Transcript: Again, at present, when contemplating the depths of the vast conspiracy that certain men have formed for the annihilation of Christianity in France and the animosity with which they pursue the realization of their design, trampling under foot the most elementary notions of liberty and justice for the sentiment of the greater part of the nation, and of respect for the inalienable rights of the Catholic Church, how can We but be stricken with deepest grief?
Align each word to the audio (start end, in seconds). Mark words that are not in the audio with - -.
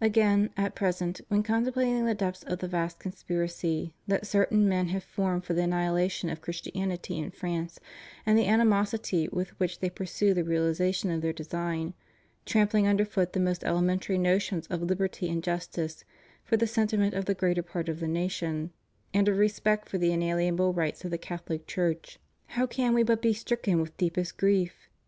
Again, 0.00 0.50
at 0.56 0.76
present, 0.76 1.20
when 1.26 1.42
contemplating 1.42 2.06
the 2.06 2.14
depths 2.14 2.44
of 2.44 2.60
the 2.60 2.68
vast 2.68 3.00
conspiracy 3.00 3.92
that 4.06 4.24
certain 4.24 4.68
men 4.68 4.86
have 4.90 5.02
formed 5.02 5.44
for 5.44 5.52
the 5.52 5.64
annihilation 5.64 6.30
of 6.30 6.40
Christianity 6.40 7.18
in 7.18 7.32
France 7.32 7.80
and 8.24 8.38
the 8.38 8.46
animosity 8.46 9.28
with 9.32 9.48
which 9.58 9.80
they 9.80 9.90
pursue 9.90 10.32
the 10.32 10.44
realization 10.44 11.10
of 11.10 11.22
their 11.22 11.32
design, 11.32 11.92
trampling 12.46 12.86
under 12.86 13.04
foot 13.04 13.32
the 13.32 13.40
most 13.40 13.64
elementary 13.64 14.16
notions 14.16 14.68
of 14.68 14.80
liberty 14.80 15.28
and 15.28 15.42
justice 15.42 16.04
for 16.44 16.56
the 16.56 16.68
sentiment 16.68 17.12
of 17.12 17.24
the 17.24 17.34
greater 17.34 17.64
part 17.64 17.88
of 17.88 17.98
the 17.98 18.06
nation, 18.06 18.70
and 19.12 19.26
of 19.28 19.38
respect 19.38 19.88
for 19.88 19.98
the 19.98 20.12
inalienable 20.12 20.72
rights 20.72 21.04
of 21.04 21.10
the 21.10 21.18
Catholic 21.18 21.66
Church, 21.66 22.20
how 22.46 22.64
can 22.64 22.94
We 22.94 23.02
but 23.02 23.20
be 23.20 23.32
stricken 23.34 23.80
with 23.80 23.96
deepest 23.96 24.36
grief? 24.36 24.88